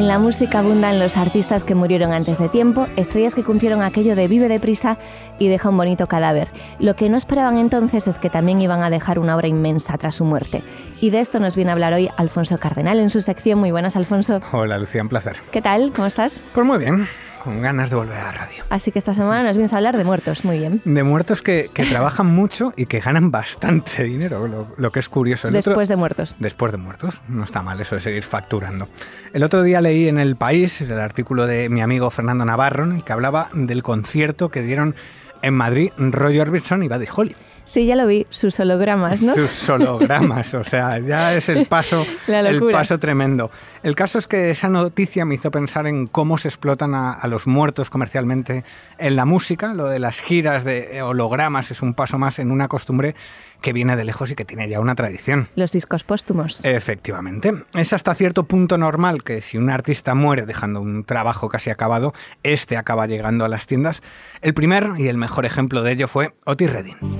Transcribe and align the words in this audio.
En 0.00 0.08
la 0.08 0.18
música 0.18 0.60
abundan 0.60 0.98
los 0.98 1.18
artistas 1.18 1.62
que 1.62 1.74
murieron 1.74 2.14
antes 2.14 2.38
de 2.38 2.48
tiempo, 2.48 2.86
estrellas 2.96 3.34
que 3.34 3.44
cumplieron 3.44 3.82
aquello 3.82 4.16
de 4.16 4.28
vive 4.28 4.48
deprisa 4.48 4.96
y 5.38 5.48
deja 5.48 5.68
un 5.68 5.76
bonito 5.76 6.06
cadáver. 6.06 6.48
Lo 6.78 6.96
que 6.96 7.10
no 7.10 7.18
esperaban 7.18 7.58
entonces 7.58 8.08
es 8.08 8.18
que 8.18 8.30
también 8.30 8.62
iban 8.62 8.82
a 8.82 8.88
dejar 8.88 9.18
una 9.18 9.36
obra 9.36 9.48
inmensa 9.48 9.98
tras 9.98 10.16
su 10.16 10.24
muerte. 10.24 10.62
Y 11.02 11.10
de 11.10 11.20
esto 11.20 11.38
nos 11.38 11.54
viene 11.54 11.70
a 11.70 11.74
hablar 11.74 11.92
hoy 11.92 12.08
Alfonso 12.16 12.56
Cardenal 12.56 12.98
en 12.98 13.10
su 13.10 13.20
sección. 13.20 13.58
Muy 13.58 13.72
buenas, 13.72 13.94
Alfonso. 13.94 14.40
Hola, 14.52 14.78
Lucía, 14.78 15.02
un 15.02 15.10
placer. 15.10 15.36
¿Qué 15.50 15.60
tal? 15.60 15.92
¿Cómo 15.94 16.06
estás? 16.06 16.34
Pues 16.54 16.66
muy 16.66 16.78
bien, 16.78 17.06
con 17.42 17.60
ganas 17.62 17.90
de 17.90 17.96
volver 17.96 18.16
a 18.18 18.24
la 18.26 18.32
radio. 18.32 18.62
Así 18.70 18.92
que 18.92 18.98
esta 18.98 19.14
semana 19.14 19.42
nos 19.42 19.52
vienes 19.56 19.72
a 19.72 19.78
hablar 19.78 19.96
de 19.96 20.04
muertos. 20.04 20.44
Muy 20.44 20.58
bien. 20.58 20.80
De 20.84 21.02
muertos 21.02 21.42
que, 21.42 21.70
que 21.74 21.84
trabajan 21.86 22.26
mucho 22.26 22.72
y 22.76 22.86
que 22.86 23.00
ganan 23.00 23.30
bastante 23.30 24.04
dinero, 24.04 24.46
lo, 24.46 24.68
lo 24.76 24.92
que 24.92 25.00
es 25.00 25.08
curioso. 25.08 25.48
El 25.48 25.54
Después 25.54 25.74
otro- 25.76 25.86
de 25.86 25.96
muertos. 25.96 26.34
Después 26.38 26.72
de 26.72 26.78
muertos. 26.78 27.20
No 27.28 27.42
está 27.44 27.62
mal 27.62 27.80
eso 27.80 27.94
de 27.96 28.00
seguir 28.00 28.22
facturando. 28.24 28.88
El 29.32 29.42
otro 29.42 29.62
día 29.62 29.80
leí 29.80 30.06
en 30.08 30.18
El 30.18 30.36
País 30.36 30.80
el 30.80 30.98
artículo 31.00 31.46
de 31.46 31.68
mi 31.68 31.80
amigo 31.80 32.10
Fernando 32.10 32.44
Navarro, 32.44 32.84
en 32.84 32.92
el 32.92 33.04
que 33.04 33.12
hablaba 33.12 33.48
del 33.52 33.82
concierto 33.82 34.48
que 34.50 34.62
dieron 34.62 34.94
en 35.42 35.54
Madrid 35.54 35.90
Roy 35.96 36.38
Orbison 36.38 36.82
y 36.82 36.88
Buddy 36.88 37.06
Holly. 37.14 37.36
Sí, 37.64 37.86
ya 37.86 37.96
lo 37.96 38.06
vi, 38.06 38.26
sus 38.30 38.58
hologramas, 38.58 39.22
¿no? 39.22 39.34
Sus 39.34 39.68
hologramas, 39.68 40.52
o 40.54 40.64
sea, 40.64 40.98
ya 40.98 41.34
es 41.34 41.48
el 41.48 41.66
paso, 41.66 42.04
el 42.26 42.60
paso 42.70 42.98
tremendo. 42.98 43.50
El 43.82 43.94
caso 43.94 44.18
es 44.18 44.26
que 44.26 44.50
esa 44.50 44.68
noticia 44.68 45.24
me 45.24 45.36
hizo 45.36 45.50
pensar 45.50 45.86
en 45.86 46.06
cómo 46.06 46.36
se 46.36 46.48
explotan 46.48 46.94
a, 46.94 47.12
a 47.12 47.28
los 47.28 47.46
muertos 47.46 47.88
comercialmente 47.88 48.64
en 48.98 49.16
la 49.16 49.24
música. 49.24 49.72
Lo 49.72 49.86
de 49.86 49.98
las 49.98 50.20
giras 50.20 50.64
de 50.64 51.00
hologramas 51.02 51.70
es 51.70 51.80
un 51.80 51.94
paso 51.94 52.18
más 52.18 52.38
en 52.38 52.50
una 52.50 52.68
costumbre 52.68 53.14
que 53.60 53.72
viene 53.72 53.96
de 53.96 54.04
lejos 54.04 54.30
y 54.30 54.34
que 54.34 54.44
tiene 54.44 54.68
ya 54.68 54.80
una 54.80 54.94
tradición. 54.94 55.48
Los 55.54 55.72
discos 55.72 56.04
póstumos. 56.04 56.64
Efectivamente. 56.64 57.52
Es 57.74 57.92
hasta 57.92 58.14
cierto 58.14 58.44
punto 58.44 58.78
normal 58.78 59.22
que 59.22 59.42
si 59.42 59.58
un 59.58 59.70
artista 59.70 60.14
muere 60.14 60.46
dejando 60.46 60.80
un 60.80 61.04
trabajo 61.04 61.48
casi 61.48 61.70
acabado, 61.70 62.14
este 62.42 62.76
acaba 62.76 63.06
llegando 63.06 63.44
a 63.44 63.48
las 63.48 63.66
tiendas. 63.66 64.02
El 64.40 64.54
primer 64.54 64.92
y 64.98 65.08
el 65.08 65.16
mejor 65.16 65.46
ejemplo 65.46 65.82
de 65.82 65.92
ello 65.92 66.08
fue 66.08 66.34
Otis 66.44 66.70
Redding. 66.70 67.19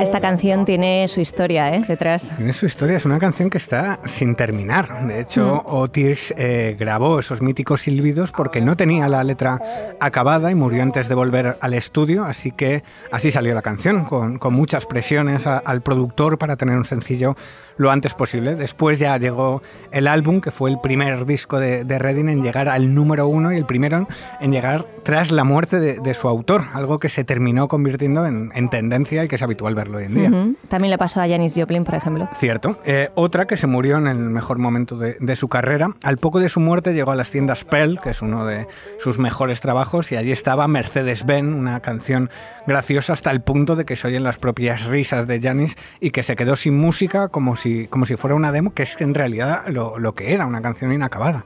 Esta 0.00 0.20
canción 0.20 0.64
tiene 0.64 1.08
su 1.08 1.20
historia, 1.20 1.74
¿eh? 1.74 1.84
Detrás. 1.88 2.30
Tiene 2.36 2.52
su 2.52 2.66
historia, 2.66 2.96
es 2.98 3.04
una 3.04 3.18
canción 3.18 3.50
que 3.50 3.58
está 3.58 3.98
sin 4.04 4.36
terminar. 4.36 5.06
De 5.06 5.20
hecho, 5.20 5.62
Otis 5.66 6.32
eh, 6.36 6.76
grabó 6.78 7.18
esos 7.18 7.42
míticos 7.42 7.82
silbidos 7.82 8.30
porque 8.30 8.60
no 8.60 8.76
tenía 8.76 9.08
la 9.08 9.24
letra 9.24 9.60
acabada 9.98 10.50
y 10.52 10.54
murió 10.54 10.82
antes 10.84 11.08
de 11.08 11.14
volver 11.16 11.56
al 11.60 11.74
estudio, 11.74 12.24
así 12.24 12.52
que 12.52 12.84
así 13.10 13.32
salió 13.32 13.54
la 13.54 13.62
canción, 13.62 14.04
con, 14.04 14.38
con 14.38 14.54
muchas 14.54 14.86
presiones 14.86 15.46
a- 15.48 15.58
al 15.58 15.82
productor 15.82 16.38
para 16.38 16.56
tener 16.56 16.76
un 16.76 16.84
sencillo 16.84 17.36
lo 17.76 17.90
antes 17.90 18.14
posible. 18.14 18.54
Después 18.56 18.98
ya 18.98 19.16
llegó 19.18 19.62
el 19.90 20.06
álbum, 20.06 20.40
que 20.40 20.50
fue 20.50 20.70
el 20.70 20.80
primer 20.80 21.26
disco 21.26 21.58
de, 21.58 21.84
de 21.84 21.98
Redding 21.98 22.28
en 22.28 22.42
llegar 22.42 22.68
al 22.68 22.94
número 22.94 23.26
uno 23.26 23.52
y 23.52 23.56
el 23.56 23.66
primero 23.66 24.06
en 24.40 24.52
llegar 24.52 24.86
tras 25.02 25.30
la 25.30 25.44
muerte 25.44 25.80
de, 25.80 25.98
de 25.98 26.14
su 26.14 26.28
autor, 26.28 26.64
algo 26.72 26.98
que 26.98 27.08
se 27.08 27.24
terminó 27.24 27.68
convirtiendo 27.68 28.26
en, 28.26 28.50
en 28.54 28.70
tendencia 28.70 29.24
y 29.24 29.28
que 29.28 29.36
es 29.36 29.42
habitual 29.42 29.74
verlo 29.74 29.98
hoy 29.98 30.04
en 30.04 30.14
día. 30.14 30.30
También 30.68 30.90
le 30.90 30.98
pasó 30.98 31.20
a 31.20 31.28
Janis 31.28 31.54
Joplin, 31.54 31.84
por 31.84 31.94
ejemplo. 31.94 32.28
Cierto. 32.36 32.78
Eh, 32.84 33.10
otra 33.14 33.46
que 33.46 33.56
se 33.56 33.66
murió 33.66 33.98
en 33.98 34.06
el 34.06 34.18
mejor 34.18 34.58
momento 34.58 34.96
de, 34.96 35.16
de 35.20 35.36
su 35.36 35.48
carrera. 35.48 35.94
Al 36.02 36.18
poco 36.18 36.40
de 36.40 36.48
su 36.48 36.60
muerte 36.60 36.94
llegó 36.94 37.10
a 37.10 37.16
las 37.16 37.30
tiendas 37.30 37.64
Pearl, 37.64 38.00
que 38.00 38.10
es 38.10 38.22
uno 38.22 38.46
de 38.46 38.66
sus 38.98 39.18
mejores 39.18 39.60
trabajos, 39.60 40.10
y 40.12 40.16
allí 40.16 40.32
estaba 40.32 40.66
Mercedes-Benz, 40.68 41.54
una 41.54 41.80
canción 41.80 42.30
graciosa 42.66 43.12
hasta 43.12 43.30
el 43.30 43.42
punto 43.42 43.76
de 43.76 43.84
que 43.84 43.96
se 43.96 44.08
oyen 44.08 44.24
las 44.24 44.38
propias 44.38 44.86
risas 44.86 45.26
de 45.26 45.40
Janis 45.40 45.76
y 46.00 46.10
que 46.10 46.22
se 46.22 46.34
quedó 46.34 46.56
sin 46.56 46.76
música 46.78 47.28
como 47.28 47.56
si, 47.56 47.63
como 47.90 48.06
si 48.06 48.16
fuera 48.16 48.34
una 48.34 48.52
demo, 48.52 48.72
que 48.74 48.82
es 48.82 48.96
en 49.00 49.14
realidad 49.14 49.66
lo, 49.68 49.98
lo 49.98 50.14
que 50.14 50.32
era, 50.32 50.46
una 50.46 50.62
canción 50.62 50.92
inacabada. 50.92 51.44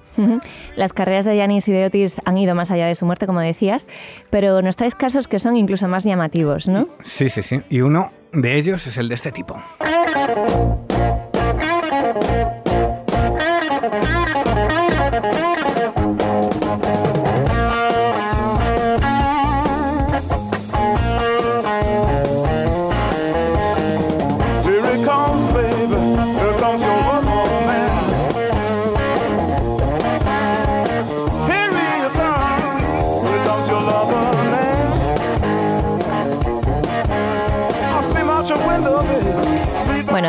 Las 0.76 0.92
carreras 0.92 1.24
de 1.24 1.38
Janis 1.38 1.68
y 1.68 1.72
de 1.72 1.86
Otis 1.86 2.20
han 2.24 2.36
ido 2.38 2.54
más 2.54 2.70
allá 2.70 2.86
de 2.86 2.94
su 2.94 3.06
muerte, 3.06 3.26
como 3.26 3.40
decías, 3.40 3.86
pero 4.30 4.62
nos 4.62 4.76
traes 4.76 4.94
casos 4.94 5.28
que 5.28 5.38
son 5.38 5.56
incluso 5.56 5.88
más 5.88 6.04
llamativos, 6.04 6.68
¿no? 6.68 6.88
Sí, 7.04 7.28
sí, 7.28 7.42
sí. 7.42 7.60
Y 7.70 7.80
uno 7.80 8.10
de 8.32 8.56
ellos 8.56 8.86
es 8.86 8.96
el 8.98 9.08
de 9.08 9.14
este 9.14 9.32
tipo. 9.32 9.56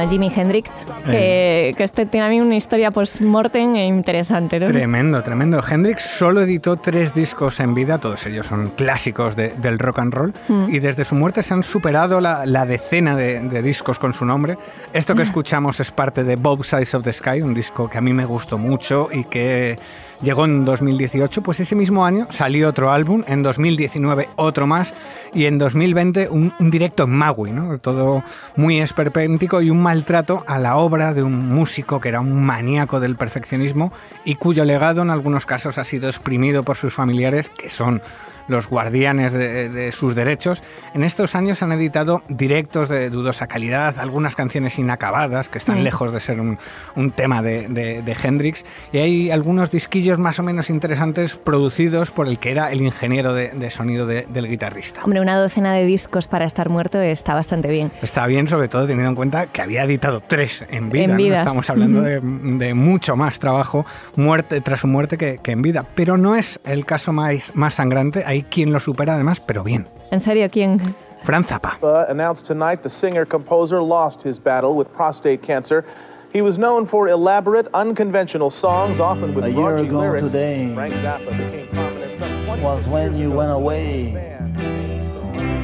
Jimi 0.10 0.32
Hendrix, 0.36 0.72
que, 1.06 1.74
que 1.78 1.84
este 1.84 2.06
tiene 2.08 2.26
a 2.26 2.30
mí 2.30 2.42
una 2.42 2.56
historia 2.56 2.90
post-mortem 2.90 3.76
e 3.76 3.86
interesante, 3.86 4.60
¿no? 4.60 4.66
Tremendo, 4.66 5.22
tremendo. 5.22 5.62
Hendrix 5.70 6.02
solo 6.02 6.42
editó 6.42 6.78
tres 6.78 7.14
discos 7.14 7.60
en 7.60 7.76
vida, 7.76 8.00
todos 8.00 8.26
ellos 8.26 8.48
son 8.48 8.70
clásicos 8.72 9.36
de- 9.36 9.50
del 9.50 9.78
rock 9.78 10.00
and 10.00 10.14
roll, 10.14 10.34
y 10.70 10.80
desde 10.80 11.06
su 11.06 11.14
muerte 11.14 11.44
se 11.44 11.54
han 11.54 11.62
superado 11.62 12.22
la, 12.22 12.46
la 12.48 12.66
decena 12.66 13.16
de, 13.16 13.40
de 13.40 13.62
discos 13.62 14.00
con 14.00 14.14
su 14.16 14.26
nombre. 14.26 14.58
Esto 14.94 15.14
que 15.14 15.22
escuchamos 15.24 15.80
es 15.80 15.92
parte 15.92 16.24
de 16.24 16.36
Both 16.38 16.64
Sides 16.64 16.96
of 16.96 17.04
the 17.04 17.14
Sky, 17.14 17.42
un 17.42 17.54
disco 17.54 17.88
que 17.88 18.00
a 18.00 18.02
mí 18.02 18.12
me 18.12 18.26
gustó 18.26 18.58
mucho 18.58 19.10
y 19.14 19.26
que 19.26 19.78
llegó 20.22 20.46
en 20.46 20.66
2018, 20.66 21.44
pues 21.44 21.60
ese 21.60 21.76
mismo 21.76 22.04
año 22.04 22.28
salió 22.32 22.68
otro 22.70 22.92
álbum, 22.92 23.22
en 23.28 23.44
2019 23.44 24.28
otro 24.38 24.66
más, 24.66 24.92
y 25.34 25.46
en 25.46 25.58
2020 25.58 26.30
un, 26.30 26.54
un 26.60 26.72
directo 26.72 27.04
en 27.04 27.12
Maui, 27.12 27.52
¿no? 27.52 27.80
Todo 27.80 28.24
muy 28.56 28.80
esperpéntico 28.80 29.62
y 29.62 29.70
un 29.70 29.82
maltrato 29.82 30.44
a 30.48 30.60
la 30.60 30.78
obra 30.78 31.14
de 31.14 31.24
un 31.24 31.50
músico 31.50 32.00
que 32.00 32.10
era 32.10 32.20
un 32.20 32.44
maníaco 32.44 33.00
del 33.00 33.16
perfeccionismo 33.16 33.92
y 34.26 34.36
cuyo 34.36 34.66
legado 34.66 35.02
en 35.02 35.10
algunos 35.10 35.46
casos 35.46 35.78
ha 35.78 35.84
sido 35.84 36.08
exprimido 36.08 36.64
por 36.64 36.78
sus 36.78 36.94
familiares, 36.94 37.50
que 37.50 37.70
son 37.70 38.02
los 38.50 38.68
guardianes 38.68 39.32
de, 39.32 39.70
de 39.70 39.92
sus 39.94 40.16
derechos. 40.16 40.62
En 40.94 41.04
estos 41.04 41.36
años 41.36 41.64
han 41.64 41.72
editado 41.72 42.24
directos 42.28 42.90
de 42.90 43.10
dudosa 43.10 43.48
calidad, 43.48 43.98
algunas 44.00 44.36
canciones 44.36 44.78
inacabadas 44.78 45.48
que 45.48 45.58
están 45.58 45.80
Mm. 45.80 45.84
lejos 45.84 46.12
de 46.12 46.20
ser 46.20 46.42
un, 46.42 46.58
un 46.96 47.12
tema 47.12 47.42
de, 47.42 47.68
de- 47.70 48.02
de 48.02 48.18
Hendrix, 48.22 48.66
y 48.92 48.98
hay 48.98 49.32
algunos 49.32 49.72
disquillos 49.72 50.20
más 50.20 50.40
o 50.40 50.44
menos 50.44 50.70
interesantes 50.70 51.36
producidos 51.36 52.12
por 52.12 52.28
el 52.28 52.40
que 52.40 52.52
era 52.52 52.72
el 52.72 52.82
ingeniero 52.82 53.34
de, 53.34 53.72
sonido 53.72 54.06
de- 54.08 54.26
del 54.30 54.48
guitarrista. 54.48 55.02
Hombre, 55.04 55.22
una 55.22 55.38
docena 55.38 55.74
de 55.74 55.86
discos 55.86 56.28
para 56.28 56.46
estar 56.46 56.70
muerto 56.70 57.00
está 57.00 57.34
bastante 57.36 57.70
bien. 57.70 57.92
Está 58.02 58.26
bien, 58.28 58.48
sobre 58.48 58.68
todo 58.68 58.88
teniendo 58.88 59.10
en 59.10 59.16
cuenta 59.16 59.48
que 59.48 59.62
había 59.62 59.84
editado 59.84 60.22
tres 60.28 60.66
en 60.70 60.90
vida. 60.90 61.04
En 61.06 61.12
¿no? 61.12 61.18
vida. 61.18 61.38
Estamos 61.38 61.70
hablando 61.70 62.02
de 62.02 62.74
mucho 62.74 63.16
más 63.16 63.40
trabajo 63.40 63.86
muerte 64.16 64.60
tras 64.62 64.80
su 64.82 64.88
muerte 64.88 65.18
que, 65.18 65.40
que 65.44 65.52
en 65.52 65.62
vida. 65.62 65.86
Pero 65.96 66.18
no 66.18 66.36
es 66.36 66.60
el 66.66 66.86
caso 66.86 67.14
más, 67.14 67.36
más 67.54 67.76
sangrante. 67.76 68.24
Hay 68.26 68.39
quien 68.44 68.72
lo 68.72 68.80
supera 68.80 69.16
además, 69.16 69.40
pero 69.40 69.64
bien. 69.64 69.88
¿En 70.12 70.20
serio 70.20 70.50
quién? 70.50 70.96
Fran 71.24 71.44
Zappa. 71.44 71.78
Uh, 71.82 72.06
announced 72.10 72.46
tonight 72.46 72.82
the 72.82 72.90
singer 72.90 73.26
composer 73.26 73.82
lost 73.82 74.24
his 74.24 74.40
battle 74.40 74.76
with 74.76 74.88
prostate 74.94 75.42
cancer. 75.42 75.84
He 76.32 76.42
was 76.42 76.58
known 76.58 76.86
for 76.86 77.08
elaborate, 77.10 77.68
unconventional 77.74 78.50
songs, 78.52 79.00
often 79.00 79.34
with 79.34 79.46
A 79.46 79.52
year 79.52 79.78
ago 79.78 80.00
lyrics. 80.00 80.26
today 80.26 80.72
Frank 80.76 80.94
Zappa 80.96 81.32
became 81.32 81.68
prominent 81.68 82.20
some 82.20 82.46
20 82.46 82.62
was 82.62 82.88
when 82.88 83.18
you 83.18 83.32
went 83.32 83.52
away. 83.52 84.14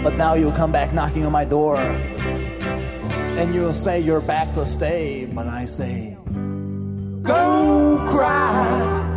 But 0.03 0.15
now 0.17 0.33
you 0.35 0.51
come 0.51 0.71
back 0.71 0.91
knocking 0.93 1.25
on 1.25 1.31
my 1.31 1.45
door. 1.45 1.77
And 3.37 3.53
you'll 3.53 3.73
say 3.73 3.99
you're 3.99 4.21
back 4.21 4.53
to 4.53 4.65
stay. 4.65 5.25
But 5.25 5.47
I 5.47 5.65
say, 5.65 6.17
go 7.21 7.97
cry 8.09 9.11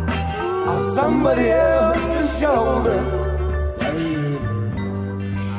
on 0.67 0.93
somebody 0.93 1.49
else's 1.49 2.39
shoulder. 2.39 3.28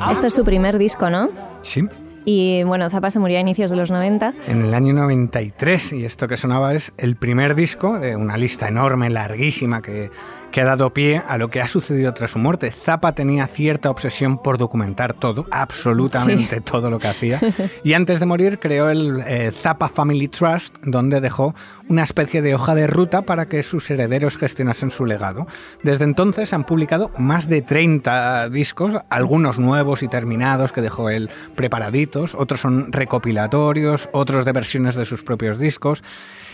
Este 0.09 0.27
es 0.27 0.33
su 0.33 0.43
primer 0.43 0.77
disco, 0.77 1.09
¿no? 1.09 1.29
Sí, 1.61 1.83
Y 2.25 2.63
bueno, 2.63 2.89
Zappa 2.89 3.09
se 3.09 3.19
murió 3.19 3.37
a 3.37 3.41
inicios 3.41 3.71
de 3.71 3.77
los 3.77 3.89
90. 3.91 4.33
en 4.47 4.63
el 4.65 4.73
año 4.73 4.93
93 4.93 5.93
y 5.93 6.05
esto 6.05 6.27
que 6.27 6.37
sonaba 6.37 6.73
es 6.75 6.91
el 6.97 7.15
primer 7.15 7.55
disco 7.55 7.97
de 7.99 8.15
una 8.15 8.37
lista 8.37 8.67
enorme, 8.67 9.09
larguísima 9.09 9.81
que, 9.81 10.11
que 10.51 10.61
ha 10.61 10.65
dado 10.65 10.91
pie 10.93 11.23
a 11.27 11.37
lo 11.37 11.49
que 11.49 11.61
ha 11.61 11.67
sucedido 11.67 12.13
tras 12.13 12.31
su 12.31 12.39
muerte. 12.39 12.73
Zappa 12.85 13.13
tenía 13.13 13.47
cierta 13.47 13.89
obsesión 13.89 14.37
por 14.37 14.57
documentar 14.59 15.13
todo, 15.13 15.47
absolutamente 15.49 16.61
todo 16.61 16.89
lo 16.91 16.99
que 16.99 17.07
hacía 17.07 17.39
y 17.83 17.93
antes 17.93 18.19
de 18.19 18.25
morir 18.27 18.59
creó 18.59 18.89
el 18.89 19.23
eh, 19.25 19.51
Zappa 19.61 19.89
Family 19.89 20.27
Trust 20.27 20.75
donde 20.83 21.21
dejó 21.21 21.55
una 21.91 22.03
especie 22.03 22.41
de 22.41 22.55
hoja 22.55 22.73
de 22.73 22.87
ruta 22.87 23.23
para 23.23 23.47
que 23.47 23.63
sus 23.63 23.91
herederos 23.91 24.37
gestionasen 24.37 24.91
su 24.91 25.05
legado. 25.05 25.45
Desde 25.83 26.05
entonces 26.05 26.53
han 26.53 26.63
publicado 26.63 27.11
más 27.17 27.49
de 27.49 27.61
30 27.61 28.49
discos, 28.49 28.93
algunos 29.09 29.59
nuevos 29.59 30.01
y 30.01 30.07
terminados 30.07 30.71
que 30.71 30.79
dejó 30.79 31.09
él 31.09 31.29
preparaditos, 31.55 32.33
otros 32.33 32.61
son 32.61 32.93
recopilatorios, 32.93 34.07
otros 34.13 34.45
de 34.45 34.53
versiones 34.53 34.95
de 34.95 35.03
sus 35.03 35.21
propios 35.21 35.59
discos. 35.59 36.01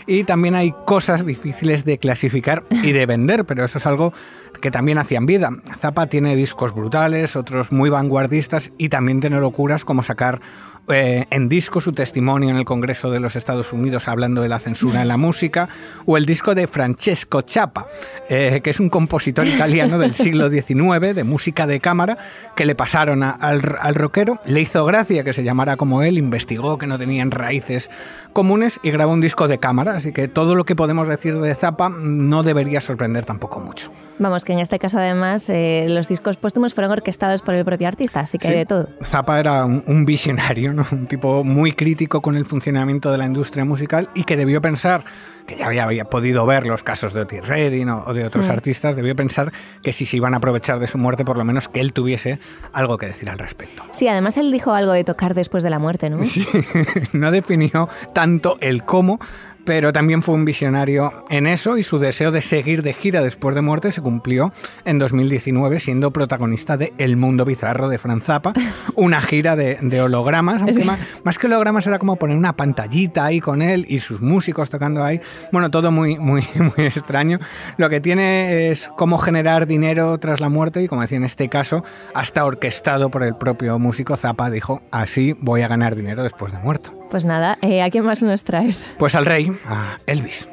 Y 0.08 0.24
también 0.24 0.56
hay 0.56 0.74
cosas 0.86 1.24
difíciles 1.24 1.84
de 1.84 1.98
clasificar 1.98 2.64
y 2.70 2.90
de 2.90 3.06
vender, 3.06 3.44
pero 3.44 3.64
eso 3.64 3.78
es 3.78 3.86
algo 3.86 4.12
que 4.60 4.72
también 4.72 4.98
hacían 4.98 5.26
vida. 5.26 5.50
Zappa 5.80 6.08
tiene 6.08 6.34
discos 6.34 6.74
brutales, 6.74 7.36
otros 7.36 7.70
muy 7.70 7.90
vanguardistas 7.90 8.72
y 8.76 8.88
también 8.88 9.20
tiene 9.20 9.38
locuras 9.38 9.84
como 9.84 10.02
sacar 10.02 10.40
eh, 10.90 11.26
en 11.30 11.48
disco 11.48 11.80
su 11.80 11.92
testimonio 11.92 12.50
en 12.50 12.56
el 12.56 12.64
Congreso 12.64 13.10
de 13.10 13.20
los 13.20 13.36
Estados 13.36 13.72
Unidos 13.72 14.08
hablando 14.08 14.42
de 14.42 14.48
la 14.48 14.58
censura 14.58 15.02
en 15.02 15.08
la 15.08 15.16
música, 15.16 15.68
o 16.06 16.16
el 16.16 16.26
disco 16.26 16.54
de 16.54 16.66
Francesco 16.66 17.42
Chapa, 17.42 17.86
eh, 18.28 18.60
que 18.62 18.70
es 18.70 18.80
un 18.80 18.88
compositor 18.88 19.46
italiano 19.46 19.98
del 19.98 20.14
siglo 20.14 20.48
XIX 20.50 21.14
de 21.14 21.24
música 21.24 21.66
de 21.66 21.80
cámara 21.80 22.18
que 22.56 22.64
le 22.64 22.74
pasaron 22.74 23.22
al, 23.22 23.76
al 23.80 23.94
rockero, 23.94 24.40
le 24.46 24.60
hizo 24.60 24.84
gracia 24.84 25.24
que 25.24 25.32
se 25.32 25.44
llamara 25.44 25.76
como 25.76 26.02
él, 26.02 26.18
investigó 26.18 26.78
que 26.78 26.86
no 26.86 26.98
tenían 26.98 27.30
raíces 27.30 27.90
comunes 28.32 28.78
y 28.82 28.90
grabó 28.90 29.12
un 29.12 29.20
disco 29.20 29.48
de 29.48 29.58
cámara, 29.58 29.96
así 29.96 30.12
que 30.12 30.28
todo 30.28 30.54
lo 30.54 30.64
que 30.64 30.76
podemos 30.76 31.08
decir 31.08 31.38
de 31.38 31.54
Zappa 31.54 31.88
no 31.88 32.42
debería 32.42 32.80
sorprender 32.80 33.24
tampoco 33.24 33.60
mucho. 33.60 33.90
Vamos, 34.20 34.44
que 34.44 34.52
en 34.52 34.58
este 34.58 34.80
caso 34.80 34.98
además 34.98 35.44
eh, 35.48 35.86
los 35.88 36.08
discos 36.08 36.36
póstumos 36.36 36.74
fueron 36.74 36.90
orquestados 36.90 37.40
por 37.40 37.54
el 37.54 37.64
propio 37.64 37.86
artista, 37.86 38.20
así 38.20 38.36
que 38.38 38.48
Sí. 38.48 38.54
de 38.54 38.66
todo. 38.66 38.88
Zappa 39.04 39.38
era 39.38 39.64
un, 39.64 39.84
un 39.86 40.04
visionario, 40.04 40.72
¿no? 40.72 40.84
un 40.90 41.06
tipo 41.06 41.44
muy 41.44 41.72
crítico 41.72 42.20
con 42.20 42.36
el 42.36 42.44
funcionamiento 42.44 43.12
de 43.12 43.18
la 43.18 43.26
industria 43.26 43.64
musical 43.64 44.08
y 44.14 44.24
que 44.24 44.36
debió 44.36 44.60
pensar, 44.60 45.04
que 45.46 45.56
ya 45.56 45.66
había, 45.66 45.84
había 45.84 46.04
podido 46.06 46.44
ver 46.46 46.66
los 46.66 46.82
casos 46.82 47.14
de 47.14 47.20
Otis 47.20 47.46
Redding 47.46 47.88
o, 47.90 48.04
o 48.08 48.12
de 48.14 48.24
otros 48.24 48.46
Mm. 48.46 48.50
artistas, 48.50 48.96
debió 48.96 49.14
pensar 49.14 49.52
que 49.84 49.92
si 49.92 50.04
se 50.04 50.16
iban 50.16 50.34
a 50.34 50.38
aprovechar 50.38 50.80
de 50.80 50.88
su 50.88 50.98
muerte, 50.98 51.24
por 51.24 51.38
lo 51.38 51.44
menos 51.44 51.68
que 51.68 51.80
él 51.80 51.92
tuviese 51.92 52.40
algo 52.72 52.98
que 52.98 53.06
decir 53.06 53.30
al 53.30 53.38
respecto. 53.38 53.84
Sí, 53.92 54.08
además 54.08 54.36
él 54.36 54.50
dijo 54.50 54.72
algo 54.74 54.90
de 54.92 55.04
tocar 55.04 55.34
después 55.34 55.62
de 55.62 55.70
la 55.70 55.78
muerte, 55.78 56.10
¿no? 56.10 56.18
no 57.12 57.30
definió 57.30 57.88
tanto 58.18 58.58
el 58.60 58.82
cómo, 58.82 59.20
pero 59.64 59.92
también 59.92 60.24
fue 60.24 60.34
un 60.34 60.44
visionario 60.44 61.24
en 61.30 61.46
eso 61.46 61.78
y 61.78 61.84
su 61.84 62.00
deseo 62.00 62.32
de 62.32 62.42
seguir 62.42 62.82
de 62.82 62.92
gira 62.92 63.22
después 63.22 63.54
de 63.54 63.62
muerte 63.62 63.92
se 63.92 64.02
cumplió 64.02 64.52
en 64.84 64.98
2019 64.98 65.78
siendo 65.78 66.10
protagonista 66.10 66.76
de 66.76 66.92
El 66.98 67.16
Mundo 67.16 67.44
Bizarro 67.44 67.88
de 67.88 67.98
Franz 67.98 68.24
Zappa, 68.24 68.54
una 68.96 69.20
gira 69.20 69.54
de, 69.54 69.78
de 69.80 70.02
hologramas, 70.02 70.62
aunque 70.62 70.84
más, 70.84 70.98
más 71.22 71.38
que 71.38 71.46
hologramas 71.46 71.86
era 71.86 72.00
como 72.00 72.16
poner 72.16 72.36
una 72.36 72.54
pantallita 72.54 73.24
ahí 73.24 73.38
con 73.38 73.62
él 73.62 73.86
y 73.88 74.00
sus 74.00 74.20
músicos 74.20 74.68
tocando 74.68 75.04
ahí, 75.04 75.20
bueno, 75.52 75.70
todo 75.70 75.92
muy, 75.92 76.18
muy, 76.18 76.44
muy 76.56 76.86
extraño. 76.86 77.38
Lo 77.76 77.88
que 77.88 78.00
tiene 78.00 78.72
es 78.72 78.90
cómo 78.96 79.16
generar 79.18 79.68
dinero 79.68 80.18
tras 80.18 80.40
la 80.40 80.48
muerte 80.48 80.82
y 80.82 80.88
como 80.88 81.02
decía 81.02 81.18
en 81.18 81.24
este 81.24 81.48
caso, 81.48 81.84
hasta 82.14 82.44
orquestado 82.44 83.10
por 83.10 83.22
el 83.22 83.36
propio 83.36 83.78
músico 83.78 84.16
Zappa 84.16 84.50
dijo, 84.50 84.82
así 84.90 85.36
voy 85.40 85.62
a 85.62 85.68
ganar 85.68 85.94
dinero 85.94 86.24
después 86.24 86.52
de 86.52 86.58
muerto. 86.58 86.97
Pues 87.10 87.24
nada, 87.24 87.58
eh, 87.62 87.82
¿a 87.82 87.90
quién 87.90 88.04
más 88.04 88.22
nos 88.22 88.42
traes? 88.44 88.88
Pues 88.98 89.14
al 89.14 89.24
rey, 89.24 89.50
a 89.64 89.98
Elvis. 90.06 90.46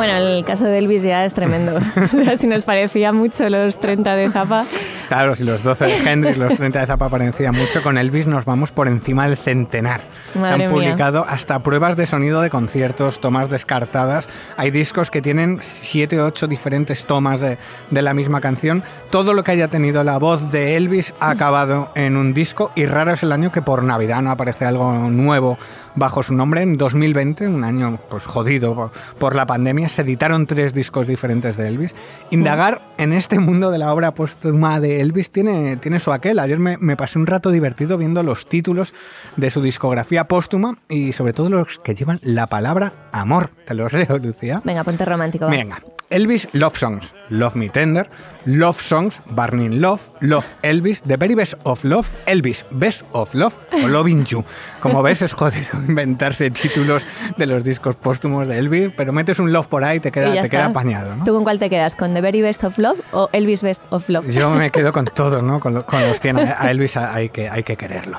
Bueno, 0.00 0.16
el 0.16 0.46
caso 0.46 0.64
de 0.64 0.78
Elvis 0.78 1.02
ya 1.02 1.26
es 1.26 1.34
tremendo. 1.34 1.78
si 2.38 2.46
nos 2.46 2.64
parecía 2.64 3.12
mucho 3.12 3.50
los 3.50 3.78
30 3.78 4.16
de 4.16 4.30
Zappa, 4.30 4.64
Claro, 5.10 5.34
si 5.34 5.44
los 5.44 5.62
12 5.62 5.86
de 5.86 5.96
Hendrix, 6.10 6.38
los 6.38 6.54
30 6.54 6.80
de 6.80 6.86
Zappa 6.86 7.10
parecía 7.10 7.52
mucho, 7.52 7.82
con 7.82 7.98
Elvis 7.98 8.26
nos 8.26 8.46
vamos 8.46 8.70
por 8.70 8.88
encima 8.88 9.28
del 9.28 9.36
centenar. 9.36 10.00
Se 10.32 10.38
han 10.38 10.56
mía. 10.56 10.70
publicado 10.70 11.26
hasta 11.28 11.58
pruebas 11.58 11.98
de 11.98 12.06
sonido 12.06 12.40
de 12.40 12.48
conciertos, 12.48 13.20
tomas 13.20 13.50
descartadas. 13.50 14.26
Hay 14.56 14.70
discos 14.70 15.10
que 15.10 15.20
tienen 15.20 15.58
7 15.60 16.18
o 16.20 16.26
8 16.26 16.46
diferentes 16.46 17.04
tomas 17.04 17.40
de, 17.40 17.58
de 17.90 18.02
la 18.02 18.14
misma 18.14 18.40
canción. 18.40 18.82
Todo 19.10 19.34
lo 19.34 19.44
que 19.44 19.50
haya 19.50 19.68
tenido 19.68 20.02
la 20.02 20.16
voz 20.18 20.50
de 20.50 20.76
Elvis 20.76 21.12
ha 21.20 21.30
acabado 21.30 21.90
en 21.94 22.16
un 22.16 22.32
disco 22.32 22.70
y 22.74 22.86
raro 22.86 23.12
es 23.12 23.22
el 23.22 23.32
año 23.32 23.52
que 23.52 23.60
por 23.62 23.82
Navidad 23.82 24.22
no 24.22 24.30
aparece 24.30 24.64
algo 24.64 24.92
nuevo 25.10 25.58
bajo 25.94 26.22
su 26.22 26.34
nombre. 26.34 26.62
En 26.62 26.76
2020, 26.76 27.48
un 27.48 27.64
año 27.64 27.98
pues 28.08 28.26
jodido 28.26 28.74
por, 28.74 28.90
por 29.18 29.34
la 29.34 29.46
pandemia, 29.46 29.88
se 29.88 30.02
editaron 30.02 30.46
tres 30.46 30.74
discos 30.74 31.06
diferentes 31.06 31.56
de 31.56 31.68
Elvis. 31.68 31.94
Indagar 32.30 32.82
en 32.98 33.12
este 33.12 33.38
mundo 33.38 33.70
de 33.70 33.78
la 33.78 33.92
obra 33.92 34.12
póstuma 34.14 34.80
de 34.80 35.00
Elvis 35.00 35.30
tiene, 35.30 35.76
tiene 35.76 36.00
su 36.00 36.12
aquel. 36.12 36.38
Ayer 36.38 36.58
me, 36.58 36.76
me 36.78 36.96
pasé 36.96 37.18
un 37.18 37.26
rato 37.26 37.50
divertido 37.50 37.98
viendo 37.98 38.22
los 38.22 38.46
títulos 38.46 38.92
de 39.36 39.50
su 39.50 39.62
discografía 39.62 40.24
póstuma 40.24 40.78
y 40.88 41.12
sobre 41.12 41.32
todo 41.32 41.50
los 41.50 41.78
que 41.82 41.94
llevan 41.94 42.20
la 42.22 42.46
palabra 42.46 42.92
amor. 43.12 43.50
Te 43.66 43.74
los 43.74 43.92
leo, 43.92 44.18
Lucía. 44.18 44.62
venga, 44.64 44.84
ponte 44.84 45.04
romántico. 45.04 45.46
va. 45.46 45.50
Venga. 45.50 45.80
Elvis 46.10 46.48
Love 46.52 46.76
Songs, 46.76 47.14
Love 47.28 47.54
Me 47.54 47.68
Tender, 47.68 48.08
Love 48.44 48.80
Songs, 48.80 49.20
Burning 49.26 49.80
Love, 49.80 50.00
Love 50.20 50.44
Elvis, 50.62 51.02
The 51.02 51.16
Very 51.16 51.34
Best 51.36 51.54
of 51.62 51.84
Love, 51.84 52.08
Elvis 52.26 52.64
Best 52.72 53.02
of 53.12 53.32
Love 53.34 53.54
o 53.72 53.86
Loving 53.86 54.24
You. 54.24 54.44
Como 54.80 55.02
ves, 55.02 55.22
es 55.22 55.32
jodido 55.32 55.68
inventarse 55.88 56.50
títulos 56.50 57.06
de 57.36 57.46
los 57.46 57.62
discos 57.62 57.94
póstumos 57.94 58.48
de 58.48 58.58
Elvis, 58.58 58.90
pero 58.96 59.12
metes 59.12 59.38
un 59.38 59.52
Love 59.52 59.68
por 59.68 59.84
ahí 59.84 59.98
y 59.98 60.00
te 60.00 60.10
queda, 60.10 60.42
te 60.42 60.50
queda 60.50 60.66
apañado, 60.66 61.14
¿no? 61.14 61.24
¿Tú 61.24 61.32
con 61.32 61.44
cuál 61.44 61.58
te 61.60 61.70
quedas? 61.70 61.94
¿Con 61.94 62.12
The 62.12 62.20
Very 62.20 62.42
Best 62.42 62.64
of 62.64 62.76
Love 62.78 62.98
o 63.12 63.28
Elvis 63.32 63.62
Best 63.62 63.82
of 63.90 64.08
Love? 64.08 64.26
Yo 64.30 64.50
me 64.50 64.70
quedo 64.70 64.92
con 64.92 65.04
todo, 65.14 65.42
¿no? 65.42 65.60
Con, 65.60 65.74
lo- 65.74 65.86
con 65.86 66.00
los 66.02 66.18
100. 66.20 66.38
A 66.40 66.56
a 66.64 66.70
Elvis 66.72 66.96
hay 66.96 67.28
que, 67.28 67.48
hay 67.48 67.62
que 67.62 67.76
quererlo. 67.76 68.18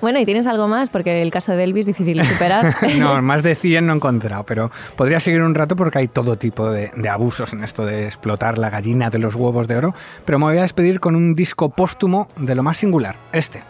Bueno, 0.00 0.20
¿y 0.20 0.24
tienes 0.24 0.46
algo 0.46 0.68
más? 0.68 0.90
Porque 0.90 1.22
el 1.22 1.30
caso 1.30 1.52
de 1.52 1.64
Elvis 1.64 1.88
es 1.88 1.96
difícil 1.96 2.18
de 2.18 2.24
superar. 2.24 2.74
No, 2.98 3.20
más 3.22 3.42
de 3.42 3.54
100 3.54 3.86
no 3.86 3.92
he 3.92 3.96
encontrado, 3.96 4.44
pero 4.44 4.70
podría 4.96 5.20
seguir 5.20 5.42
un 5.42 5.54
rato 5.54 5.76
porque 5.76 5.98
hay 5.98 6.08
todo 6.08 6.36
tipo 6.36 6.70
de, 6.70 6.90
de 6.96 7.08
abusos 7.08 7.52
en 7.52 7.62
esto 7.62 7.84
de 7.84 8.06
explotar 8.06 8.58
la 8.58 8.70
gallina 8.70 9.10
de 9.10 9.18
los 9.18 9.34
huevos 9.34 9.68
de 9.68 9.76
oro. 9.76 9.94
Pero 10.24 10.38
me 10.38 10.46
voy 10.46 10.58
a 10.58 10.62
despedir 10.62 11.00
con 11.00 11.14
un 11.16 11.34
disco 11.34 11.68
póstumo 11.70 12.28
de 12.36 12.54
lo 12.54 12.62
más 12.62 12.78
singular, 12.78 13.16
este. 13.32 13.62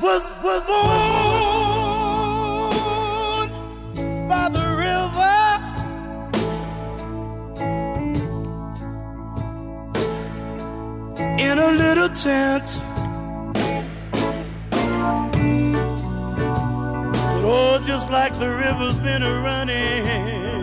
was 0.00 0.22
was 0.42 0.62
born 0.66 1.00
by 4.28 4.48
the 4.48 4.64
river. 4.76 5.36
In 11.38 11.58
a 11.58 11.70
little 11.70 11.99
tent. 12.14 12.80
But 17.42 17.44
oh, 17.44 17.82
just 17.84 18.10
like 18.10 18.38
the 18.38 18.48
river's 18.48 18.98
been 18.98 19.22
a 19.22 19.40
running. 19.40 20.59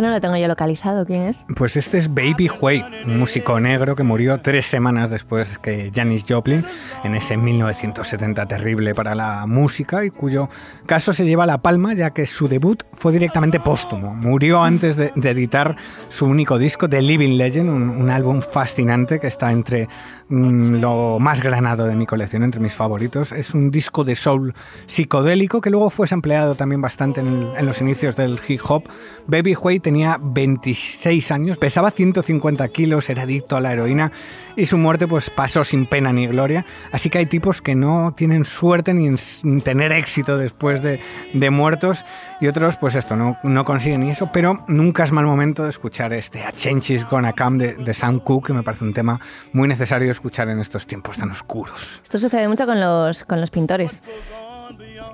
No 0.00 0.10
lo 0.10 0.20
tengo 0.20 0.36
yo 0.36 0.46
localizado, 0.46 1.04
¿quién 1.04 1.22
es? 1.22 1.44
Pues 1.56 1.76
este 1.76 1.98
es 1.98 2.14
Baby 2.14 2.48
Huey, 2.48 2.84
un 3.04 3.18
músico 3.18 3.58
negro 3.58 3.96
que 3.96 4.04
murió 4.04 4.38
tres 4.40 4.66
semanas 4.66 5.10
después 5.10 5.58
que 5.58 5.90
Janis 5.92 6.24
Joplin, 6.28 6.64
en 7.02 7.16
ese 7.16 7.36
1970 7.36 8.46
terrible 8.46 8.94
para 8.94 9.16
la 9.16 9.46
música 9.46 10.04
y 10.04 10.10
cuyo 10.10 10.48
caso 10.86 11.12
se 11.12 11.24
lleva 11.24 11.46
la 11.46 11.58
palma 11.58 11.94
ya 11.94 12.10
que 12.10 12.26
su 12.26 12.46
debut 12.46 12.84
fue 12.96 13.10
directamente 13.10 13.58
póstumo. 13.58 14.14
Murió 14.14 14.62
antes 14.62 14.96
de, 14.96 15.12
editar 15.16 15.74
su 16.10 16.26
único 16.26 16.58
disco, 16.58 16.88
The 16.88 17.02
Living 17.02 17.36
Legend, 17.36 17.68
un 17.68 18.08
álbum 18.08 18.40
fascinante 18.40 19.18
que 19.18 19.26
está 19.26 19.50
entre 19.50 19.88
lo 20.30 21.18
más 21.18 21.42
granado 21.42 21.86
de 21.86 21.96
mi 21.96 22.06
colección, 22.06 22.42
entre 22.42 22.60
mis 22.60 22.74
favoritos. 22.74 23.32
Es 23.32 23.54
un 23.54 23.70
disco 23.70 24.04
de 24.04 24.14
soul 24.14 24.54
psicodélico 24.86 25.60
que 25.60 25.70
luego 25.70 25.90
fue 25.90 26.06
empleado 26.10 26.54
también 26.54 26.80
bastante 26.80 27.20
en, 27.20 27.48
en, 27.56 27.66
los 27.66 27.80
inicios 27.80 28.16
del 28.16 28.38
hip 28.46 28.60
hop. 28.64 28.84
Baby 29.26 29.56
Huey 29.60 29.80
tenía 29.80 30.18
26 30.20 31.30
años, 31.30 31.58
pesaba 31.58 31.90
150 31.90 32.68
kilos, 32.68 33.08
era 33.08 33.22
adicto 33.22 33.56
a 33.56 33.60
la 33.60 33.72
heroína 33.72 34.12
y 34.56 34.66
su 34.66 34.76
muerte 34.76 35.06
pues 35.06 35.30
pasó 35.30 35.64
sin 35.64 35.86
pena 35.86 36.12
ni 36.12 36.26
gloria. 36.26 36.64
Así 36.92 37.10
que 37.10 37.18
hay 37.18 37.26
tipos 37.26 37.62
que 37.62 37.74
no 37.74 38.12
tienen 38.16 38.44
suerte 38.44 38.92
ni 38.92 39.06
en 39.06 39.60
tener 39.62 39.92
éxito 39.92 40.36
después 40.36 40.82
de, 40.82 41.00
de 41.32 41.50
muertos 41.50 42.04
y 42.40 42.46
otros 42.46 42.76
pues 42.76 42.94
esto, 42.94 43.16
no, 43.16 43.36
no 43.42 43.64
consiguen 43.64 44.00
ni 44.00 44.10
eso, 44.10 44.30
pero 44.32 44.64
nunca 44.68 45.04
es 45.04 45.12
mal 45.12 45.24
momento 45.24 45.64
de 45.64 45.70
escuchar 45.70 46.12
este 46.12 46.44
A 46.44 46.52
Change 46.52 46.90
is 46.90 47.08
Gonna 47.08 47.32
Come 47.32 47.58
de, 47.58 47.74
de 47.74 47.94
Sam 47.94 48.20
Cooke, 48.20 48.48
que 48.48 48.52
me 48.52 48.62
parece 48.62 48.84
un 48.84 48.94
tema 48.94 49.20
muy 49.52 49.68
necesario 49.68 50.10
escuchar 50.10 50.48
en 50.48 50.60
estos 50.60 50.86
tiempos 50.86 51.18
tan 51.18 51.30
oscuros. 51.30 52.00
Esto 52.02 52.18
sucede 52.18 52.48
mucho 52.48 52.66
con 52.66 52.80
los, 52.80 53.24
con 53.24 53.40
los 53.40 53.50
pintores. 53.50 54.02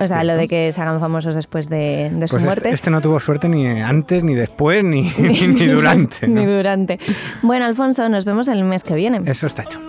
O 0.01 0.07
sea, 0.07 0.25
lo 0.25 0.37
de 0.37 0.49
que 0.49 0.73
se 0.73 0.81
hagan 0.81 0.99
famosos 1.01 1.35
después 1.35 1.69
de, 1.69 2.11
de 2.13 2.29
su 2.29 2.33
pues 2.33 2.43
este, 2.43 2.45
muerte. 2.45 2.69
Este, 2.71 2.91
no 2.91 3.01
tuvo 3.01 3.21
suerte 3.21 3.49
ni 3.49 3.67
antes, 3.81 4.23
ni 4.25 4.35
después, 4.35 4.83
ni, 4.83 5.03
ni, 5.19 5.67
durante. 5.67 6.27
ni 6.27 6.45
durante. 6.45 6.99
Bueno, 7.43 7.65
Alfonso, 7.65 8.09
nos 8.09 8.25
vemos 8.25 8.49
el 8.49 8.65
mes 8.65 8.83
que 8.83 8.95
viene. 8.95 9.23
Eso 9.25 9.47
está 9.47 9.63
hecho. 9.63 9.81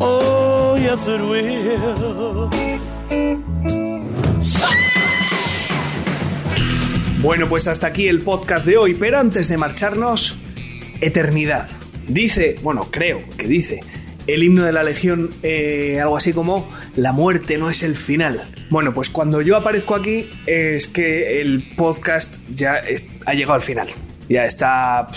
Oh, 0.00 0.76
yes, 0.76 1.06
will. 1.06 2.50
Bueno, 7.22 7.48
pues 7.48 7.68
hasta 7.68 7.86
aquí 7.88 8.08
el 8.08 8.22
podcast 8.22 8.66
de 8.66 8.78
hoy, 8.78 8.94
pero 8.94 9.18
antes 9.18 9.48
de 9.48 9.58
marcharnos, 9.58 10.36
eternidad. 11.00 11.68
Dice, 12.08 12.56
bueno, 12.62 12.88
creo 12.90 13.20
que 13.36 13.46
dice 13.46 13.80
el 14.26 14.42
himno 14.42 14.64
de 14.64 14.72
la 14.72 14.82
Legión 14.82 15.30
eh, 15.42 15.98
algo 16.00 16.16
así 16.16 16.32
como 16.32 16.70
la 16.96 17.12
muerte 17.12 17.58
no 17.58 17.70
es 17.70 17.82
el 17.82 17.96
final. 17.96 18.42
Bueno, 18.70 18.94
pues 18.94 19.10
cuando 19.10 19.42
yo 19.42 19.56
aparezco 19.56 19.94
aquí 19.94 20.28
es 20.46 20.86
que 20.86 21.40
el 21.40 21.74
podcast 21.76 22.36
ya 22.54 22.80
ha 23.26 23.34
llegado 23.34 23.54
al 23.54 23.62
final. 23.62 23.88
Ya 24.28 24.44
está 24.44 25.08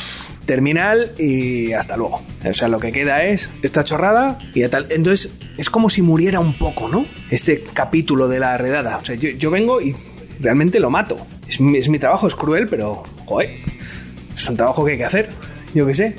terminal 0.46 1.12
y 1.18 1.74
hasta 1.74 1.96
luego. 1.96 2.22
O 2.44 2.54
sea, 2.54 2.68
lo 2.68 2.80
que 2.80 2.92
queda 2.92 3.24
es 3.24 3.50
esta 3.62 3.84
chorrada 3.84 4.40
y 4.54 4.62
ya 4.62 4.70
tal. 4.70 4.88
Entonces, 4.90 5.32
es 5.58 5.70
como 5.70 5.90
si 5.90 6.02
muriera 6.02 6.40
un 6.40 6.54
poco, 6.58 6.90
¿no? 6.90 7.06
Este 7.30 7.64
capítulo 7.74 8.28
de 8.28 8.40
la 8.40 8.58
redada. 8.58 8.98
O 8.98 9.06
sea, 9.06 9.16
yo 9.16 9.52
vengo 9.52 9.82
y 9.82 9.96
realmente 10.40 10.80
lo 10.80 10.90
mato. 10.90 11.26
Es 11.48 11.60
mi, 11.60 12.00
trabajo, 12.00 12.28
es 12.28 12.36
cruel, 12.36 12.68
pero, 12.68 13.04
joder, 13.26 13.58
es 14.36 14.50
un 14.50 14.58
trabajo 14.58 14.86
que 14.86 14.94
hay 14.94 14.98
que 14.98 15.06
hacer. 15.06 15.30
Yo 15.74 15.86
qué 15.86 15.94
sé. 15.94 16.16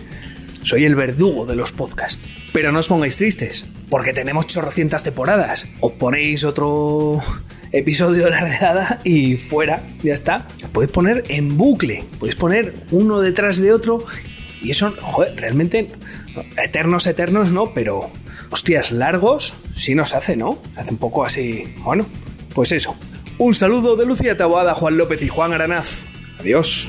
Soy 0.64 0.84
el 0.84 0.94
verdugo 0.94 1.46
de 1.46 1.54
los 1.54 1.72
podcasts. 1.72 2.20
Pero 2.52 2.72
no 2.72 2.80
os 2.80 2.88
pongáis 2.88 3.16
tristes, 3.16 3.64
porque 3.88 4.12
tenemos 4.12 4.46
chorrocientas 4.46 5.04
temporadas. 5.04 5.68
Os 5.80 5.92
ponéis 5.92 6.42
otro 6.42 7.22
episodio 7.70 8.24
de 8.24 8.30
la 8.30 8.40
redada 8.40 9.00
y 9.04 9.36
fuera, 9.36 9.86
ya 10.02 10.14
está. 10.14 10.48
Podéis 10.72 10.90
poner 10.90 11.24
en 11.28 11.56
bucle, 11.56 12.04
podéis 12.18 12.36
poner 12.36 12.74
uno 12.90 13.20
detrás 13.20 13.58
de 13.58 13.72
otro 13.72 14.04
y 14.62 14.70
eso, 14.70 14.94
joder, 14.98 15.36
realmente, 15.36 15.90
eternos, 16.56 17.06
eternos 17.06 17.50
no, 17.50 17.74
pero, 17.74 18.10
hostias, 18.50 18.90
largos 18.90 19.52
sí 19.76 19.94
nos 19.94 20.14
hace, 20.14 20.36
¿no? 20.36 20.58
Hace 20.76 20.92
un 20.92 20.96
poco 20.96 21.24
así, 21.24 21.74
bueno, 21.84 22.06
pues 22.54 22.72
eso. 22.72 22.96
Un 23.36 23.54
saludo 23.54 23.96
de 23.96 24.06
Lucía 24.06 24.36
Taboada, 24.36 24.74
Juan 24.74 24.96
López 24.96 25.20
y 25.20 25.28
Juan 25.28 25.52
Aranaz. 25.52 26.04
Adiós. 26.40 26.88